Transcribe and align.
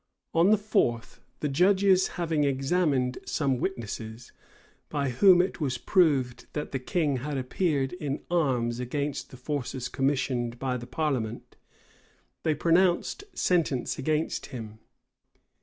On 0.33 0.49
the 0.49 0.57
fourth, 0.57 1.21
the 1.41 1.47
judges 1.47 2.07
having 2.17 2.43
examined 2.43 3.19
some 3.23 3.59
witnesses, 3.59 4.31
by 4.89 5.09
whom 5.09 5.43
it 5.43 5.61
was 5.61 5.77
proved 5.77 6.47
that 6.53 6.71
the 6.71 6.79
king 6.79 7.17
had 7.17 7.37
appeared 7.37 7.93
in 7.93 8.23
arms 8.31 8.79
against 8.79 9.29
the 9.29 9.37
forces 9.37 9.87
commissioned 9.89 10.57
by 10.57 10.75
the 10.75 10.87
parliament, 10.87 11.55
they 12.41 12.55
pronounced 12.55 13.25
sentence 13.35 13.99
against 13.99 14.47
him. 14.47 14.79